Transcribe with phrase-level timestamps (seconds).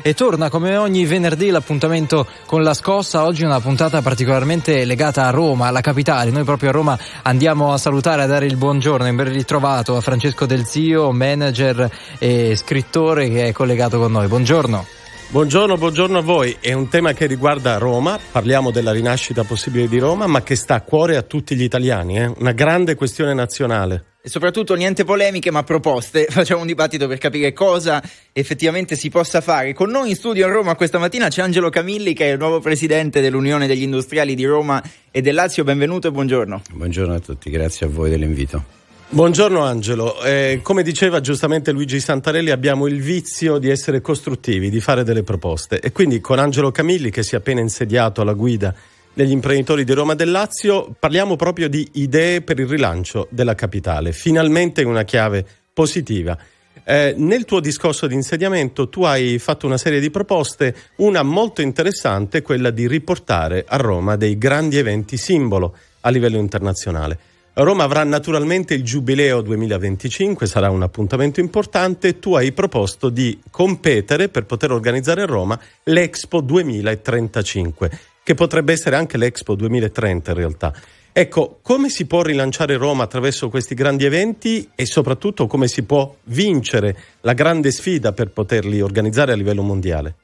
[0.00, 5.30] E torna come ogni venerdì l'appuntamento con la scossa, oggi una puntata particolarmente legata a
[5.30, 6.30] Roma, alla capitale.
[6.30, 10.00] Noi proprio a Roma andiamo a salutare, a dare il buongiorno e ben ritrovato a
[10.00, 14.28] Francesco Del Zio, manager e scrittore che è collegato con noi.
[14.28, 14.86] Buongiorno.
[15.30, 16.56] Buongiorno, buongiorno a voi.
[16.58, 20.76] È un tema che riguarda Roma, parliamo della rinascita possibile di Roma, ma che sta
[20.76, 22.32] a cuore a tutti gli italiani, eh?
[22.38, 24.16] una grande questione nazionale.
[24.28, 26.26] E soprattutto niente polemiche ma proposte.
[26.28, 29.72] Facciamo un dibattito per capire cosa effettivamente si possa fare.
[29.72, 32.60] Con noi in studio a Roma questa mattina c'è Angelo Camilli che è il nuovo
[32.60, 35.64] presidente dell'Unione degli Industriali di Roma e del Lazio.
[35.64, 36.60] Benvenuto e buongiorno.
[36.74, 38.62] Buongiorno a tutti, grazie a voi dell'invito.
[39.08, 44.80] Buongiorno Angelo, eh, come diceva giustamente Luigi Santarelli abbiamo il vizio di essere costruttivi, di
[44.80, 48.74] fare delle proposte e quindi con Angelo Camilli che si è appena insediato alla guida
[49.12, 54.12] degli imprenditori di Roma del Lazio, parliamo proprio di idee per il rilancio della capitale,
[54.12, 56.38] finalmente in una chiave positiva.
[56.84, 61.60] Eh, nel tuo discorso di insediamento tu hai fatto una serie di proposte, una molto
[61.60, 67.18] interessante, quella di riportare a Roma dei grandi eventi simbolo a livello internazionale.
[67.52, 72.20] Roma avrà naturalmente il Giubileo 2025, sarà un appuntamento importante.
[72.20, 77.90] Tu hai proposto di competere per poter organizzare a Roma l'Expo 2035
[78.28, 80.74] che potrebbe essere anche l'Expo 2030 in realtà.
[81.12, 86.14] Ecco, come si può rilanciare Roma attraverso questi grandi eventi e soprattutto come si può
[86.24, 90.14] vincere la grande sfida per poterli organizzare a livello mondiale?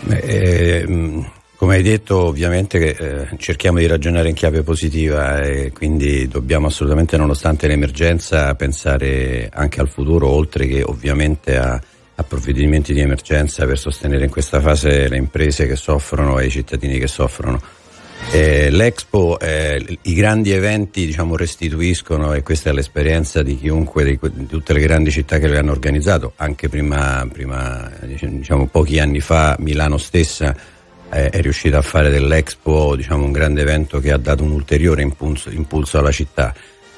[0.00, 1.24] Beh, eh,
[1.56, 7.18] come hai detto, ovviamente eh, cerchiamo di ragionare in chiave positiva e quindi dobbiamo assolutamente,
[7.18, 11.78] nonostante l'emergenza, pensare anche al futuro, oltre che ovviamente a
[12.16, 16.50] a provvedimenti di emergenza per sostenere in questa fase le imprese che soffrono e i
[16.50, 17.60] cittadini che soffrono.
[18.30, 24.18] Eh, L'Expo, eh, i grandi eventi diciamo, restituiscono, e questa è l'esperienza di chiunque, di,
[24.32, 29.20] di, tutte le grandi città che le hanno organizzato, anche prima, prima diciamo, pochi anni
[29.20, 30.54] fa Milano stessa
[31.10, 35.02] eh, è riuscita a fare dell'Expo diciamo, un grande evento che ha dato un ulteriore
[35.02, 36.54] impulso, impulso alla città.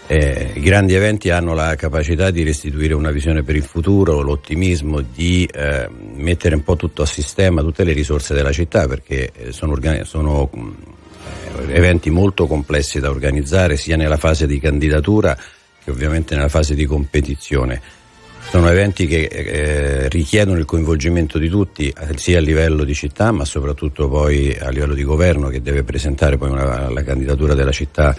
[0.08, 5.00] Eh, I grandi eventi hanno la capacità di restituire una visione per il futuro, l'ottimismo,
[5.00, 9.52] di eh, mettere un po' tutto a sistema, tutte le risorse della città, perché eh,
[9.52, 15.36] sono, organi- sono eh, eventi molto complessi da organizzare sia nella fase di candidatura
[15.82, 17.80] che ovviamente nella fase di competizione.
[18.48, 23.44] Sono eventi che eh, richiedono il coinvolgimento di tutti, sia a livello di città, ma
[23.44, 28.16] soprattutto poi a livello di governo che deve presentare poi una, la candidatura della città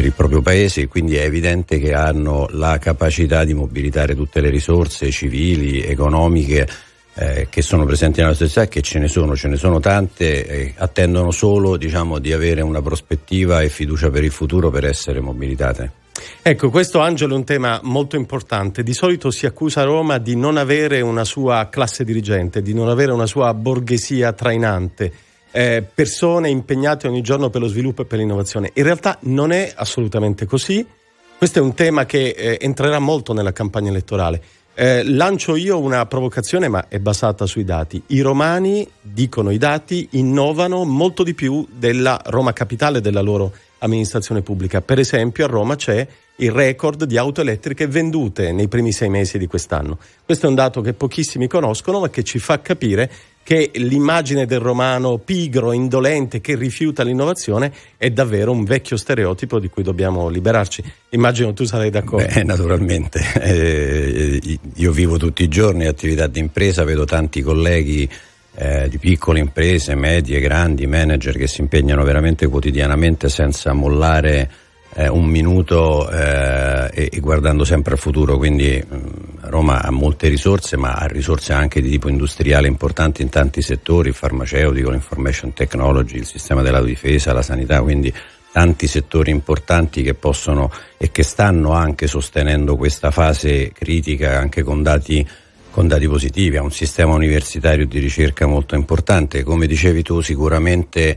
[0.00, 4.48] per il proprio paese, quindi è evidente che hanno la capacità di mobilitare tutte le
[4.48, 6.66] risorse civili, economiche
[7.12, 10.74] eh, che sono presenti nella società, che ce ne sono, ce ne sono tante, eh,
[10.78, 15.92] attendono solo diciamo, di avere una prospettiva e fiducia per il futuro per essere mobilitate.
[16.40, 18.82] Ecco, questo Angelo è un tema molto importante.
[18.82, 23.12] Di solito si accusa Roma di non avere una sua classe dirigente, di non avere
[23.12, 25.12] una sua borghesia trainante
[25.50, 28.70] eh, persone impegnate ogni giorno per lo sviluppo e per l'innovazione.
[28.74, 30.86] In realtà non è assolutamente così.
[31.36, 34.42] Questo è un tema che eh, entrerà molto nella campagna elettorale.
[34.74, 38.02] Eh, lancio io una provocazione, ma è basata sui dati.
[38.08, 44.42] I romani, dicono i dati, innovano molto di più della Roma capitale, della loro amministrazione
[44.42, 44.80] pubblica.
[44.80, 46.06] Per esempio, a Roma c'è
[46.36, 49.98] il record di auto elettriche vendute nei primi sei mesi di quest'anno.
[50.24, 53.10] Questo è un dato che pochissimi conoscono, ma che ci fa capire
[53.42, 59.68] che l'immagine del romano pigro, indolente, che rifiuta l'innovazione è davvero un vecchio stereotipo di
[59.68, 60.82] cui dobbiamo liberarci.
[61.10, 62.26] Immagino tu sarai d'accordo.
[62.32, 63.20] Beh, naturalmente.
[63.50, 68.08] Eh, io vivo tutti i giorni attività di impresa, vedo tanti colleghi
[68.54, 74.50] eh, di piccole imprese, medie, grandi, manager che si impegnano veramente quotidianamente senza mollare
[74.94, 79.90] eh, un minuto eh, e, e, guardando sempre al futuro, quindi mh, mm, Roma ha
[79.90, 84.88] molte risorse, ma ha risorse anche di tipo industriale importanti in tanti settori, il farmaceutico,
[84.88, 88.12] l'information technology, il sistema della difesa, la sanità, quindi
[88.52, 94.82] tanti settori importanti che possono e che stanno anche sostenendo questa fase critica anche con
[94.82, 95.26] dati,
[95.70, 101.16] con dati positivi, ha un sistema universitario di ricerca molto importante, come dicevi tu sicuramente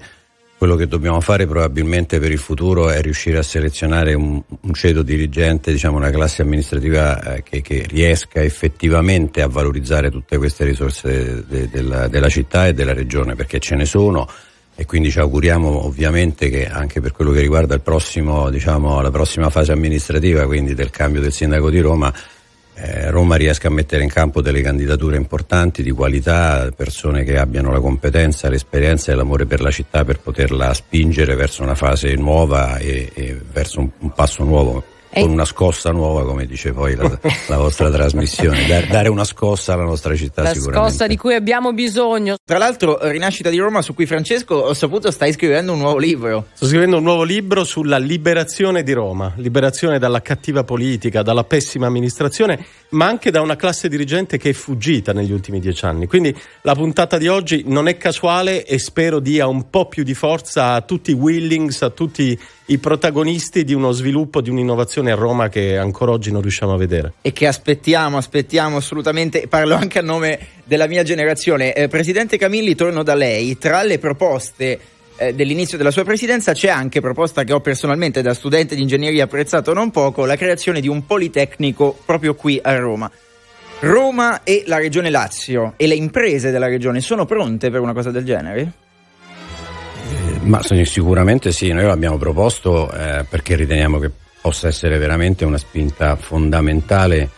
[0.63, 5.03] quello che dobbiamo fare probabilmente per il futuro è riuscire a selezionare un, un ceto
[5.03, 11.11] dirigente, diciamo una classe amministrativa eh, che, che, riesca effettivamente a valorizzare tutte queste risorse
[11.11, 14.25] de, de, della, della città e della regione, perché ce ne sono.
[14.73, 19.49] E quindi ci auguriamo ovviamente che anche per quello che riguarda prossimo, diciamo, la prossima
[19.49, 22.13] fase amministrativa, quindi del cambio del sindaco di Roma,
[22.75, 27.71] eh, Roma riesca a mettere in campo delle candidature importanti di qualità, persone che abbiano
[27.71, 32.77] la competenza, l'esperienza e l'amore per la città per poterla spingere verso una fase nuova
[32.77, 34.83] e, e verso un, un, passo nuovo
[35.21, 39.73] con una scossa nuova, come dice poi la, la vostra trasmissione, dare, dare, una scossa
[39.73, 40.79] alla nostra città la sicuramente.
[40.79, 42.37] La scossa di cui abbiamo bisogno.
[42.43, 46.47] Tra l'altro, Rinascita di Roma, su cui Francesco, ho saputo, stai scrivendo un nuovo libro.
[46.53, 51.87] Sto scrivendo un nuovo libro sulla liberazione di Roma, liberazione dalla cattiva politica, dalla pessima
[51.87, 56.07] amministrazione, ma anche da una classe dirigente che è fuggita negli ultimi dieci anni.
[56.07, 60.13] Quindi la puntata di oggi non è casuale e spero dia un po' più di
[60.13, 65.15] forza a tutti i Willings, a tutti i protagonisti di uno sviluppo, di un'innovazione a
[65.15, 67.13] Roma che ancora oggi non riusciamo a vedere.
[67.21, 71.73] E che aspettiamo, aspettiamo assolutamente, parlo anche a nome della mia generazione.
[71.73, 74.79] Eh, Presidente Camilli, torno da lei, tra le proposte
[75.15, 79.25] eh, dell'inizio della sua presidenza c'è anche proposta che ho personalmente da studente di ingegneria
[79.25, 83.11] apprezzato non poco, la creazione di un politecnico proprio qui a Roma.
[83.79, 88.11] Roma e la regione Lazio e le imprese della regione sono pronte per una cosa
[88.11, 88.71] del genere?
[90.43, 94.11] Ma sicuramente sì, noi l'abbiamo proposto eh, perché riteniamo che
[94.43, 97.29] possa essere veramente una spinta fondamentale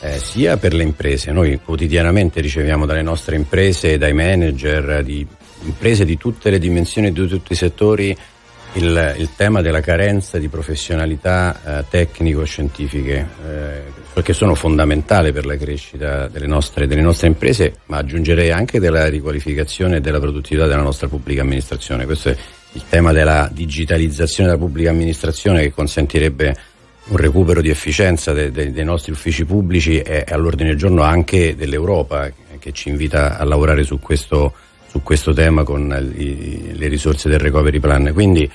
[0.00, 1.30] eh, sia per le imprese.
[1.30, 5.26] Noi quotidianamente riceviamo dalle nostre imprese, dai manager, di
[5.64, 8.16] imprese di tutte le dimensioni, di tutti i settori,
[8.72, 13.82] il, il tema della carenza di professionalità eh, tecnico-scientifiche, eh,
[14.14, 19.08] perché sono fondamentali per la crescita delle nostre, delle nostre, imprese, ma aggiungerei anche della
[19.08, 22.06] riqualificazione e della produttività della nostra pubblica amministrazione.
[22.06, 22.36] Questo è
[22.76, 26.54] il tema della digitalizzazione della pubblica amministrazione che consentirebbe
[27.08, 31.56] un recupero di efficienza de, de, dei nostri uffici pubblici è all'ordine del giorno anche
[31.56, 34.52] dell'Europa che ci invita a lavorare su questo,
[34.88, 38.10] su questo tema con i, le risorse del recovery plan.
[38.12, 38.50] Quindi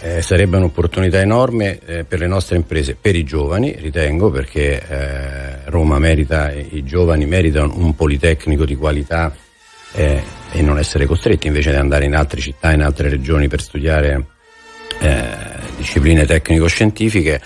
[0.00, 5.70] eh, sarebbe un'opportunità enorme eh, per le nostre imprese, per i giovani, ritengo, perché eh,
[5.70, 9.32] Roma merita, i giovani meritano un politecnico di qualità
[9.92, 10.22] eh,
[10.52, 14.26] e non essere costretti invece di andare in altre città, in altre regioni per studiare
[15.00, 15.24] eh,
[15.76, 17.40] discipline tecnico-scientifiche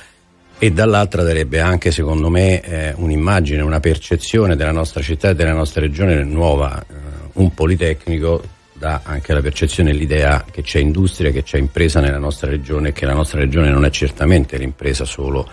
[0.59, 5.53] e dall'altra darebbe anche secondo me eh, un'immagine, una percezione della nostra città e della
[5.53, 6.85] nostra regione nuova,
[7.35, 12.19] un politecnico dà anche la percezione e l'idea che c'è industria, che c'è impresa nella
[12.19, 15.49] nostra regione e che la nostra regione non è certamente l'impresa solo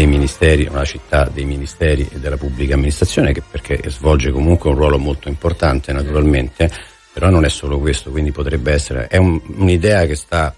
[0.00, 4.70] eh, dei ministeri, una città dei ministeri e della pubblica amministrazione, che perché svolge comunque
[4.70, 6.70] un ruolo molto importante naturalmente,
[7.12, 10.54] però non è solo questo, quindi potrebbe essere, è un, un'idea che sta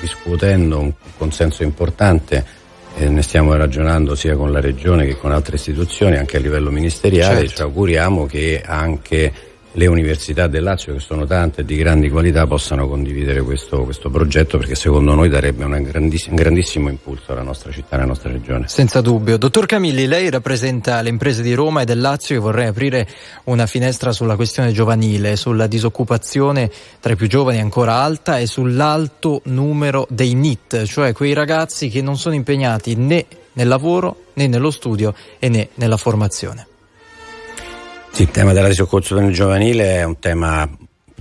[0.00, 2.64] riscuotendo un consenso importante
[2.98, 6.70] e ne stiamo ragionando sia con la regione che con altre istituzioni, anche a livello
[6.70, 7.54] ministeriale, certo.
[7.54, 9.32] ci auguriamo che anche
[9.76, 14.08] le università del Lazio, che sono tante e di grandi qualità, possano condividere questo, questo
[14.08, 18.68] progetto perché secondo noi darebbe grandiss- un grandissimo impulso alla nostra città alla nostra regione.
[18.68, 19.36] Senza dubbio.
[19.36, 23.06] Dottor Camilli, lei rappresenta le imprese di Roma e del Lazio e vorrei aprire
[23.44, 29.42] una finestra sulla questione giovanile, sulla disoccupazione tra i più giovani ancora alta e sull'alto
[29.44, 34.70] numero dei NIT, cioè quei ragazzi che non sono impegnati né nel lavoro né nello
[34.70, 36.66] studio e né nella formazione.
[38.16, 40.66] Sì, il tema della disoccupazione giovanile è un tema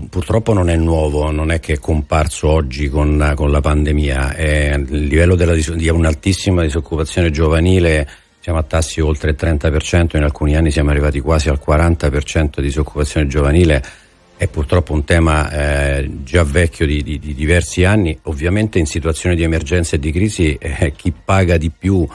[0.10, 4.76] purtroppo non è nuovo, non è che è comparso oggi con, con la pandemia, è,
[4.76, 8.08] il livello della, di un'altissima disoccupazione giovanile
[8.40, 12.62] siamo a tassi oltre il 30%, in alcuni anni siamo arrivati quasi al 40% di
[12.62, 13.84] disoccupazione giovanile,
[14.38, 19.36] è purtroppo un tema eh, già vecchio di, di, di, diversi anni, ovviamente in situazioni
[19.36, 22.08] di emergenza e di crisi eh, chi paga di più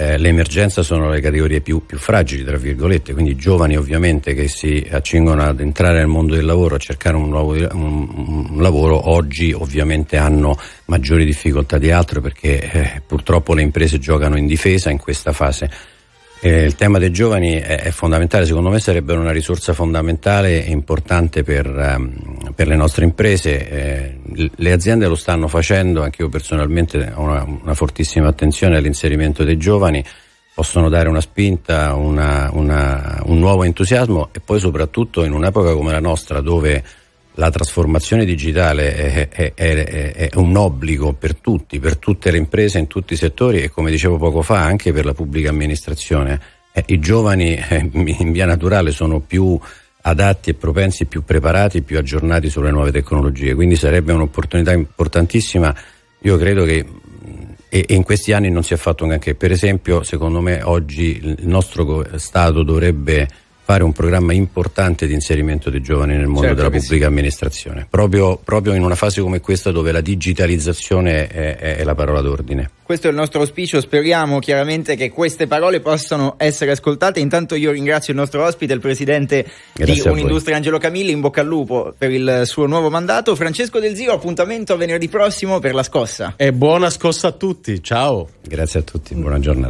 [0.00, 4.86] eh, l'emergenza sono le categorie più, più, fragili, tra virgolette, quindi giovani ovviamente che si
[4.90, 9.52] accingono ad entrare nel mondo del lavoro, a cercare un, nuovo, un, un lavoro, oggi
[9.52, 14.96] ovviamente hanno maggiori difficoltà di altro perché eh, purtroppo le imprese giocano in difesa in
[14.96, 15.70] questa fase
[16.40, 20.70] eh, il tema dei giovani è, è, fondamentale, secondo me sarebbero una risorsa fondamentale e
[20.70, 23.68] importante per, um, per le nostre imprese.
[23.68, 29.44] Eh, le aziende lo stanno facendo, anche io personalmente ho una, una fortissima attenzione all'inserimento
[29.44, 30.02] dei giovani,
[30.54, 35.92] possono dare una spinta, una, una, un nuovo entusiasmo e poi soprattutto in un'epoca come
[35.92, 36.82] la nostra dove
[37.34, 42.78] la trasformazione digitale è, è, è, è, un obbligo per tutti, per tutte le imprese,
[42.78, 46.40] in tutti i settori e come dicevo poco fa anche per la pubblica amministrazione.
[46.72, 49.58] Eh, I giovani eh, in via naturale sono più
[50.02, 55.74] adatti e propensi, più preparati, più aggiornati sulle nuove tecnologie, quindi sarebbe un'opportunità importantissima.
[56.22, 56.84] Io credo che
[57.68, 61.46] e, in questi anni non si è fatto neanche, per esempio, secondo me oggi il
[61.46, 63.28] nostro Stato dovrebbe
[63.70, 68.36] fare un programma importante di inserimento dei giovani nel mondo Certo della pubblica amministrazione, proprio,
[68.36, 72.68] proprio in una fase come questa dove la digitalizzazione è, è- è la parola d'ordine.
[72.82, 77.20] Questo è il nostro auspicio, speriamo chiaramente che queste parole possano essere ascoltate.
[77.20, 80.08] Intanto io ringrazio il nostro ospite, il presidente Grazie di.
[80.08, 83.36] Un'Industria Angelo Camilli, in bocca al lupo per il suo nuovo mandato.
[83.36, 86.34] Francesco Del Zio, appuntamento a venerdì prossimo per la scossa.
[86.36, 88.28] E buona scossa a tutti, ciao!
[88.42, 89.68] Grazie a tutti, buona giornata.